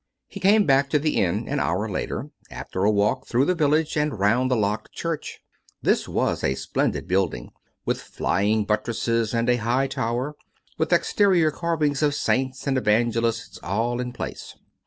He 0.27 0.39
came 0.39 0.65
back 0.65 0.89
to 0.89 0.97
the 0.97 1.17
inn 1.17 1.47
an 1.47 1.59
hour 1.59 1.87
later, 1.87 2.31
after 2.49 2.83
a 2.83 2.89
walk 2.89 3.27
through 3.27 3.45
the 3.45 3.53
village 3.53 3.95
and 3.95 4.17
round 4.17 4.49
the 4.49 4.55
locked 4.55 4.91
church: 4.93 5.41
this 5.83 6.07
was 6.07 6.43
a 6.43 6.55
splendid 6.55 7.07
building, 7.07 7.51
with 7.85 8.01
flying 8.01 8.65
buttresses 8.65 9.31
and 9.31 9.47
a 9.47 9.57
high 9.57 9.85
tower, 9.85 10.33
with 10.79 10.91
exterior 10.91 11.51
carvings 11.51 12.01
of 12.01 12.15
saints 12.15 12.65
and 12.65 12.79
evangelists 12.79 13.59
all 13.61 13.99
in 13.99 14.11
place. 14.11 14.55